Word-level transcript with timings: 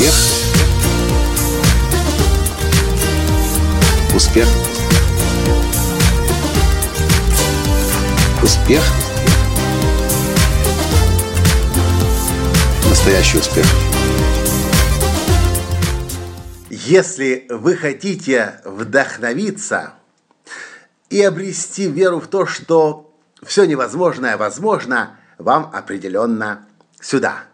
Успех. 0.00 0.14
Успех. 4.14 4.48
Успех. 8.42 8.82
Настоящий 12.88 13.38
успех. 13.38 13.66
Если 16.70 17.44
вы 17.50 17.76
хотите 17.76 18.62
вдохновиться 18.64 19.92
и 21.10 21.20
обрести 21.22 21.90
веру 21.90 22.20
в 22.20 22.28
то, 22.28 22.46
что 22.46 23.14
все 23.42 23.66
невозможное 23.66 24.38
возможно, 24.38 25.18
вам 25.36 25.70
определенно 25.74 26.64
сюда, 27.02 27.49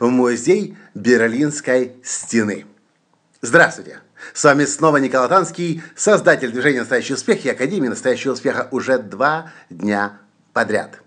в 0.00 0.08
музей 0.08 0.76
Берлинской 0.94 1.96
стены. 2.02 2.66
Здравствуйте! 3.40 4.00
С 4.34 4.44
вами 4.44 4.64
снова 4.64 4.96
Николай 4.96 5.28
Танский, 5.28 5.82
создатель 5.94 6.50
движения 6.50 6.80
«Настоящий 6.80 7.14
успех» 7.14 7.44
и 7.44 7.50
Академии 7.50 7.88
«Настоящего 7.88 8.32
успеха» 8.32 8.68
уже 8.70 8.98
два 8.98 9.52
дня 9.70 10.18
подряд. 10.52 11.00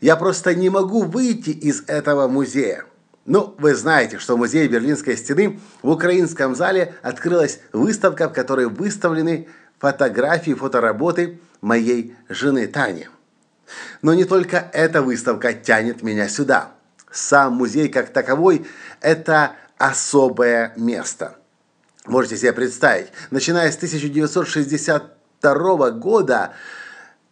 Я 0.00 0.16
просто 0.16 0.54
не 0.54 0.70
могу 0.70 1.02
выйти 1.02 1.50
из 1.50 1.82
этого 1.86 2.28
музея. 2.28 2.84
Ну, 3.26 3.54
вы 3.58 3.74
знаете, 3.74 4.18
что 4.18 4.34
в 4.34 4.38
музее 4.38 4.66
Берлинской 4.68 5.16
стены 5.16 5.60
в 5.82 5.90
украинском 5.90 6.54
зале 6.54 6.94
открылась 7.02 7.60
выставка, 7.72 8.28
в 8.28 8.32
которой 8.32 8.66
выставлены 8.66 9.48
фотографии, 9.78 10.54
фотоработы 10.54 11.38
моей 11.60 12.16
жены 12.28 12.66
Тани. 12.66 13.08
Но 14.02 14.14
не 14.14 14.24
только 14.24 14.70
эта 14.72 15.02
выставка 15.02 15.52
тянет 15.52 16.02
меня 16.02 16.28
сюда. 16.28 16.72
Сам 17.10 17.54
музей 17.54 17.88
как 17.88 18.12
таковой– 18.12 18.66
это 19.00 19.56
особое 19.78 20.72
место. 20.76 21.36
Можете 22.06 22.36
себе 22.36 22.52
представить, 22.52 23.08
начиная 23.30 23.72
с 23.72 23.76
1962 23.76 25.90
года 25.90 26.52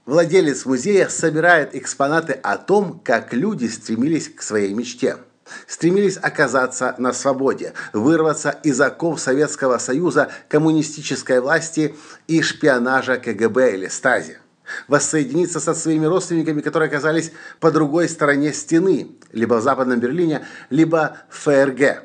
владелец 0.07 0.67
музея 0.67 1.09
собирает 1.09 1.75
экспонаты 1.75 2.33
о 2.33 2.57
том, 2.57 3.01
как 3.05 3.33
люди 3.33 3.67
стремились 3.67 4.29
к 4.29 4.43
своей 4.43 4.75
мечте– 4.75 5.19
стремились 5.67 6.17
оказаться 6.17 6.95
на 6.99 7.13
свободе, 7.13 7.73
вырваться 7.93 8.51
из 8.63 8.81
оков 8.81 9.21
Советского 9.21 9.79
Союза, 9.79 10.31
коммунистической 10.49 11.41
власти 11.41 11.95
и 12.27 12.43
шпионажа 12.43 13.17
КГБ 13.17 13.75
или 13.75 13.89
Стази 13.89 14.39
воссоединиться 14.89 15.61
со 15.61 15.75
своими 15.75 16.07
родственниками, 16.07 16.61
которые 16.61 16.89
оказались 16.89 17.33
по 17.61 17.71
другой 17.71 18.09
стороне 18.09 18.53
стены, 18.53 19.13
либо 19.33 19.55
в 19.55 19.63
Западном 19.63 20.01
Берлине, 20.01 20.47
либо 20.71 21.19
в 21.29 21.39
ФРГ. 21.43 22.05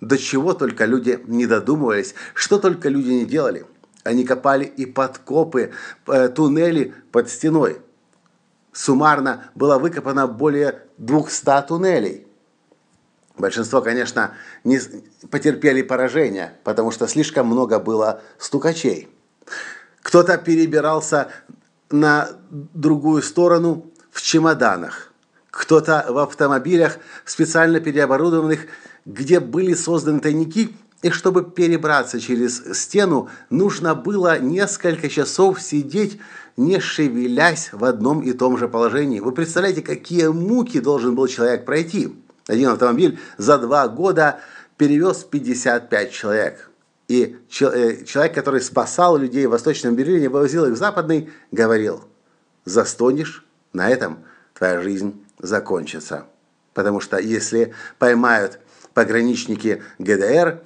До 0.00 0.18
чего 0.18 0.52
только 0.52 0.84
люди 0.84 1.20
не 1.26 1.46
додумывались, 1.46 2.14
что 2.34 2.58
только 2.58 2.88
люди 2.88 3.10
не 3.10 3.24
делали. 3.24 3.64
Они 4.04 4.24
копали 4.24 4.64
и 4.64 4.84
подкопы, 4.84 5.72
э, 6.08 6.28
туннели 6.28 6.92
под 7.12 7.30
стеной. 7.30 7.80
Суммарно 8.72 9.50
было 9.54 9.78
выкопано 9.78 10.26
более 10.26 10.82
200 10.98 11.68
туннелей. 11.68 12.26
Большинство, 13.38 13.80
конечно, 13.80 14.34
не 14.64 14.78
потерпели 15.30 15.82
поражение, 15.82 16.54
потому 16.64 16.90
что 16.90 17.06
слишком 17.06 17.46
много 17.46 17.78
было 17.78 18.22
стукачей. 18.38 19.08
Кто-то 20.02 20.36
перебирался 20.36 21.28
на 21.92 22.28
другую 22.50 23.22
сторону 23.22 23.90
в 24.10 24.22
чемоданах, 24.22 25.12
кто-то 25.50 26.06
в 26.08 26.18
автомобилях, 26.18 26.98
специально 27.24 27.80
переоборудованных, 27.80 28.66
где 29.04 29.40
были 29.40 29.74
созданы 29.74 30.20
тайники, 30.20 30.74
и 31.02 31.10
чтобы 31.10 31.42
перебраться 31.44 32.20
через 32.20 32.62
стену, 32.78 33.28
нужно 33.50 33.94
было 33.94 34.38
несколько 34.38 35.08
часов 35.08 35.60
сидеть, 35.60 36.20
не 36.56 36.78
шевелясь 36.78 37.70
в 37.72 37.84
одном 37.84 38.22
и 38.22 38.32
том 38.32 38.56
же 38.56 38.68
положении. 38.68 39.20
Вы 39.20 39.32
представляете, 39.32 39.82
какие 39.82 40.28
муки 40.28 40.78
должен 40.78 41.14
был 41.14 41.26
человек 41.26 41.64
пройти? 41.64 42.14
Один 42.46 42.68
автомобиль 42.68 43.18
за 43.36 43.58
два 43.58 43.88
года 43.88 44.40
перевез 44.76 45.24
55 45.24 46.12
человек. 46.12 46.70
И 47.12 47.36
э, 47.60 48.04
человек, 48.06 48.34
который 48.34 48.62
спасал 48.62 49.18
людей 49.18 49.44
в 49.44 49.50
Восточном 49.50 49.94
Берлине, 49.94 50.30
вывозил 50.30 50.64
их 50.64 50.72
в 50.72 50.76
Западный, 50.78 51.30
говорил, 51.50 52.04
застонешь, 52.64 53.44
на 53.74 53.90
этом 53.90 54.24
твоя 54.54 54.80
жизнь 54.80 55.22
закончится. 55.38 56.24
Потому 56.72 57.00
что 57.00 57.18
если 57.18 57.74
поймают 57.98 58.60
пограничники 58.94 59.82
ГДР, 59.98 60.62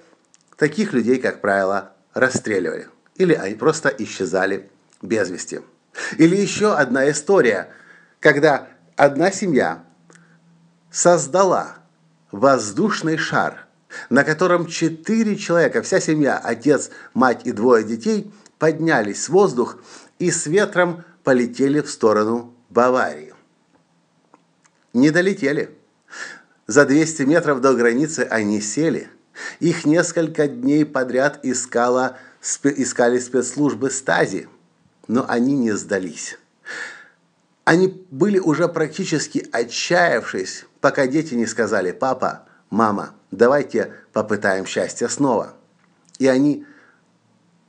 таких 0.56 0.92
людей, 0.92 1.18
как 1.18 1.40
правило, 1.40 1.94
расстреливали. 2.14 2.86
Или 3.16 3.34
они 3.34 3.56
просто 3.56 3.88
исчезали 3.88 4.70
без 5.02 5.28
вести. 5.30 5.62
Или 6.16 6.36
еще 6.36 6.76
одна 6.76 7.10
история, 7.10 7.70
когда 8.20 8.68
одна 8.94 9.32
семья 9.32 9.82
создала 10.92 11.78
воздушный 12.30 13.16
шар– 13.16 13.62
на 14.10 14.24
котором 14.24 14.66
четыре 14.66 15.36
человека, 15.36 15.82
вся 15.82 16.00
семья, 16.00 16.38
отец, 16.38 16.90
мать 17.14 17.42
и 17.44 17.52
двое 17.52 17.84
детей, 17.84 18.32
поднялись 18.58 19.28
в 19.28 19.30
воздух 19.30 19.78
и 20.18 20.30
с 20.30 20.46
ветром 20.46 21.04
полетели 21.24 21.80
в 21.80 21.90
сторону 21.90 22.54
Баварии. 22.70 23.34
Не 24.92 25.10
долетели. 25.10 25.70
За 26.66 26.84
200 26.84 27.22
метров 27.22 27.60
до 27.60 27.74
границы 27.74 28.26
они 28.30 28.60
сели. 28.60 29.08
Их 29.60 29.84
несколько 29.84 30.48
дней 30.48 30.84
подряд 30.86 31.40
искала, 31.42 32.16
искали 32.40 33.18
спецслужбы 33.18 33.90
Стази, 33.90 34.48
но 35.06 35.24
они 35.28 35.54
не 35.54 35.72
сдались. 35.72 36.38
Они 37.64 37.88
были 38.10 38.38
уже 38.38 38.68
практически 38.68 39.46
отчаявшись, 39.52 40.66
пока 40.80 41.06
дети 41.06 41.34
не 41.34 41.46
сказали 41.46 41.90
«Папа, 41.90 42.46
мама, 42.76 43.14
давайте 43.31 43.92
попытаем 44.12 44.66
счастье 44.66 45.09
снова. 45.09 45.54
И 46.19 46.26
они 46.28 46.66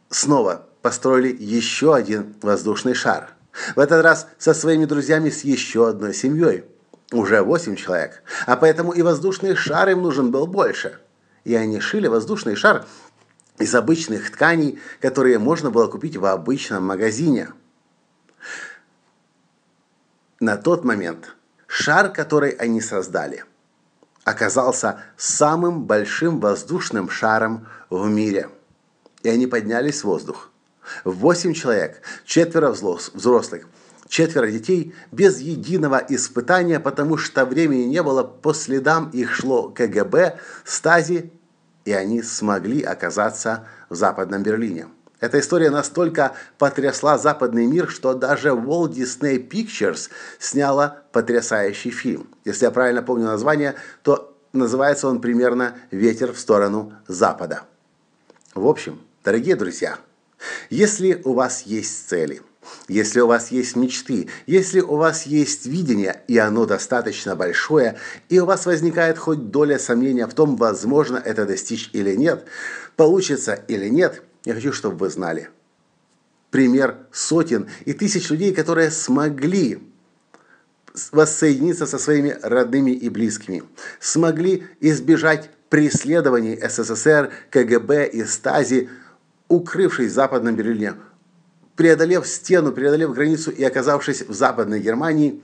снова 0.10 0.68
построили 0.82 1.36
еще 1.40 1.96
один 1.96 2.36
воздушный 2.42 2.94
шар. 2.94 3.30
В 3.76 3.80
этот 3.80 4.04
раз 4.04 4.28
со 4.38 4.54
своими 4.54 4.86
друзьями 4.86 5.30
с 5.30 5.44
еще 5.44 5.90
одной 5.90 6.14
семьей. 6.14 6.66
Уже 7.12 7.42
восемь 7.42 7.78
человек. 7.78 8.22
А 8.46 8.58
поэтому 8.58 8.92
и 8.92 9.02
воздушный 9.02 9.56
шар 9.56 9.90
им 9.90 10.02
нужен 10.02 10.30
был 10.30 10.46
больше. 10.46 11.00
И 11.46 11.56
они 11.56 11.80
шили 11.80 12.08
воздушный 12.08 12.56
шар 12.56 12.86
из 13.58 13.74
обычных 13.74 14.30
тканей, 14.30 14.80
которые 15.00 15.40
можно 15.40 15.72
было 15.72 15.88
купить 15.88 16.18
в 16.18 16.26
обычном 16.26 16.86
магазине. 16.86 17.50
На 20.42 20.58
тот 20.58 20.84
момент 20.84 21.36
шар, 21.66 22.12
который 22.12 22.52
они 22.52 22.82
создали– 22.82 23.46
оказался 24.28 25.00
самым 25.16 25.86
большим 25.86 26.42
воздушным 26.42 27.10
шаром 27.10 27.66
в 27.90 28.10
мире. 28.10 28.50
И 29.24 29.30
они 29.30 29.48
поднялись 29.48 30.02
в 30.02 30.04
воздух. 30.04 30.52
Восемь 31.06 31.54
человек, 31.54 32.02
четверо 32.26 32.72
взрослых, 32.72 33.68
четверо 34.10 34.52
детей 34.52 34.94
без 35.14 35.40
единого 35.40 36.04
испытания, 36.10 36.82
потому 36.82 37.16
что 37.16 37.46
времени 37.46 37.84
не 37.84 38.04
было, 38.04 38.24
по 38.24 38.54
следам 38.54 39.10
их 39.12 39.34
шло 39.34 39.70
КГБ, 39.70 40.38
Стази, 40.66 41.32
и 41.86 41.94
они 41.94 42.22
смогли 42.22 42.84
оказаться 42.84 43.66
в 43.90 43.96
Западном 43.96 44.44
Берлине. 44.44 44.88
Эта 45.20 45.40
история 45.40 45.72
настолько 45.72 46.34
потрясла 46.60 47.18
западный 47.18 47.66
мир, 47.66 47.90
что 47.90 48.14
даже 48.14 48.50
Walt 48.50 48.92
Disney 48.92 49.48
Pictures 49.48 50.10
сняла 50.40 51.02
потрясающий 51.12 51.90
фильм. 51.90 52.30
Если 52.46 52.66
я 52.66 52.72
правильно 52.72 53.02
помню 53.02 53.26
название, 53.26 53.76
то 54.04 54.38
называется 54.54 55.08
он 55.08 55.20
примерно 55.20 55.76
«Ветер 55.90 56.34
в 56.34 56.40
сторону 56.40 56.94
запада». 57.08 57.64
В 58.54 58.68
общем, 58.68 59.02
дорогие 59.24 59.56
друзья, 59.56 59.98
если 60.70 61.20
у 61.24 61.34
вас 61.34 61.64
есть 61.64 62.08
цели, 62.08 62.44
если 62.88 63.22
у 63.22 63.28
вас 63.28 63.50
есть 63.50 63.76
мечты, 63.76 64.30
если 64.46 64.82
у 64.82 64.98
вас 64.98 65.26
есть 65.26 65.66
видение, 65.66 66.22
и 66.28 66.38
оно 66.38 66.66
достаточно 66.66 67.36
большое, 67.36 67.98
и 68.30 68.40
у 68.40 68.46
вас 68.46 68.68
возникает 68.68 69.18
хоть 69.18 69.50
доля 69.50 69.80
сомнения 69.80 70.28
в 70.28 70.34
том, 70.34 70.58
возможно 70.58 71.18
это 71.18 71.46
достичь 71.46 71.90
или 71.94 72.16
нет, 72.16 72.46
получится 72.96 73.54
или 73.68 73.88
нет– 73.88 74.22
я 74.46 74.54
хочу, 74.54 74.74
чтобы 74.74 74.98
вы 74.98 75.10
знали. 75.10 75.50
Пример 76.52 76.98
сотен 77.12 77.68
и 77.86 77.94
тысяч 77.94 78.30
людей, 78.30 78.54
которые 78.54 78.92
смогли 78.92 79.80
воссоединиться 81.12 81.86
со 81.86 82.00
своими 82.00 82.38
родными 82.42 82.92
и 82.92 83.10
близкими, 83.10 83.64
смогли 84.00 84.66
избежать 84.80 85.50
преследований 85.70 86.58
СССР, 86.58 87.32
КГБ 87.52 88.08
и 88.08 88.24
Стази, 88.24 88.90
укрывшись 89.48 90.12
в 90.12 90.16
Западном 90.16 90.56
Берлине, 90.56 90.96
преодолев 91.76 92.26
стену, 92.26 92.72
преодолев 92.72 93.14
границу 93.14 93.52
и 93.52 93.64
оказавшись 93.64 94.22
в 94.22 94.34
Западной 94.34 94.80
Германии, 94.80 95.42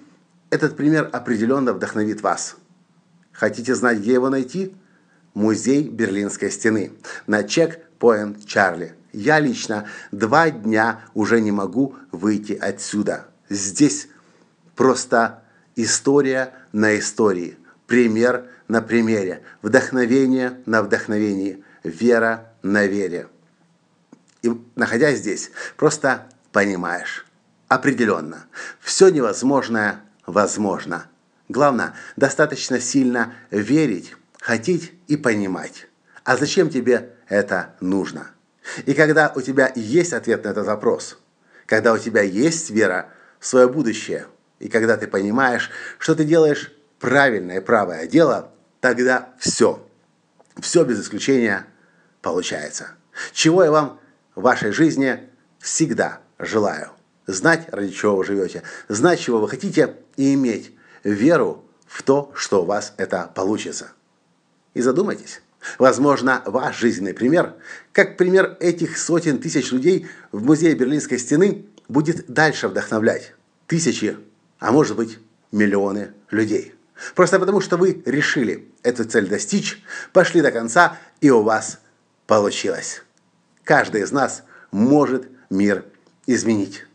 этот 0.50 0.76
пример 0.76 1.10
определенно 1.12 1.74
вдохновит 1.74 2.22
вас. 2.22 2.56
Хотите 3.32 3.76
знать, 3.76 4.00
где 4.00 4.14
его 4.14 4.30
найти? 4.30 4.74
музей 5.34 5.90
Берлинской 5.90 6.52
стены 6.52 6.92
на 7.28 7.44
чек-поинт 8.04 8.46
Чарли. 8.46 8.96
Я 9.14 9.40
лично 9.40 9.88
два 10.12 10.50
дня 10.50 11.02
уже 11.14 11.40
не 11.40 11.52
могу 11.52 11.96
выйти 12.12 12.54
отсюда. 12.54 13.26
Здесь 13.50 14.08
просто 14.76 15.44
история 15.76 16.54
на 16.72 16.98
истории, 17.00 17.58
пример 17.88 18.46
на 18.68 18.82
примере, 18.82 19.44
вдохновение 19.62 20.62
на 20.66 20.82
вдохновении, 20.82 21.64
вера 21.84 22.54
на 22.64 22.86
вере. 22.86 23.28
И 24.42 24.52
находясь 24.76 25.20
здесь, 25.20 25.52
просто 25.78 26.28
понимаешь, 26.52 27.26
определенно, 27.68 28.46
все 28.80 29.10
невозможное 29.10 30.02
возможно. 30.26 31.06
Главное, 31.50 31.94
достаточно 32.16 32.80
сильно 32.80 33.34
верить, 33.52 34.16
хотеть 34.42 34.94
и 35.08 35.18
понимать. 35.18 35.88
А 36.24 36.38
зачем 36.38 36.70
тебе 36.70 37.14
это 37.28 37.76
нужно? 37.80 38.32
И 38.86 38.94
когда 38.94 39.32
у 39.36 39.42
тебя 39.42 39.72
есть 39.76 40.14
ответ 40.14 40.44
на 40.44 40.50
этот 40.50 40.66
вопрос, 40.66 41.20
когда 41.66 41.94
у 41.94 41.98
тебя 41.98 42.22
есть 42.22 42.70
вера 42.70 43.10
в 43.40 43.46
свое 43.46 43.68
будущее, 43.68 44.28
и 44.60 44.70
когда 44.70 44.96
ты 44.98 45.08
понимаешь, 45.08 45.70
что 45.98 46.16
ты 46.16 46.24
делаешь 46.24 46.72
правильное 47.00 47.60
правое 47.62 48.08
дело, 48.08 48.52
тогда 48.80 49.34
все, 49.38 49.86
все 50.62 50.84
без 50.86 51.02
исключения 51.02 51.68
получается. 52.22 52.92
Чего 53.34 53.64
я 53.64 53.72
вам 53.72 54.00
в 54.36 54.42
вашей 54.42 54.72
жизни 54.72 55.30
всегда 55.60 56.22
желаю. 56.40 56.92
Знать, 57.28 57.68
ради 57.72 57.92
чего 57.92 58.16
вы 58.16 58.26
живете, 58.26 58.64
знать, 58.88 59.20
чего 59.20 59.40
вы 59.40 59.50
хотите, 59.50 59.96
и 60.16 60.34
иметь 60.34 60.74
веру 61.04 61.66
в 61.86 62.04
то, 62.04 62.32
что 62.36 62.64
у 62.64 62.66
вас 62.66 62.94
это 62.98 63.32
получится. 63.36 63.92
И 64.74 64.82
задумайтесь. 64.82 65.43
Возможно, 65.80 66.42
ваш 66.46 66.78
жизненный 66.78 67.14
пример, 67.14 67.54
как 67.92 68.18
пример 68.18 68.58
этих 68.60 68.98
сотен 68.98 69.40
тысяч 69.40 69.72
людей 69.72 70.08
в 70.32 70.44
музее 70.44 70.76
Берлинской 70.76 71.20
стены, 71.20 71.66
будет 71.88 72.26
дальше 72.28 72.68
вдохновлять 72.68 73.34
тысячи, 73.68 74.18
а 74.60 74.72
может 74.72 74.96
быть 74.96 75.20
миллионы 75.52 76.14
людей. 76.32 76.74
Просто 77.16 77.40
потому, 77.40 77.62
что 77.62 77.78
вы 77.78 78.02
решили 78.06 78.70
эту 78.84 79.04
цель 79.06 79.28
достичь, 79.28 79.84
пошли 80.12 80.42
до 80.42 80.52
конца, 80.52 80.98
и 81.22 81.30
у 81.30 81.42
вас 81.42 81.80
получилось. 82.28 83.04
Каждый 83.64 84.02
из 84.02 84.12
нас 84.12 84.44
может 84.72 85.28
мир 85.50 85.86
изменить. 86.28 86.86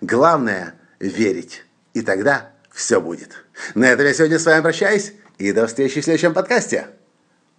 Главное– 0.00 0.74
верить, 0.98 1.64
и 1.92 2.02
тогда 2.02 2.52
все 2.72 3.00
будет. 3.00 3.44
На 3.74 3.86
этом 3.86 4.06
я 4.06 4.14
сегодня 4.14 4.38
с 4.38 4.46
вами 4.46 4.62
прощаюсь, 4.62 5.12
и 5.38 5.52
до 5.52 5.66
встречи 5.66 6.00
в 6.00 6.04
следующем 6.04 6.34
подкасте. 6.34 6.88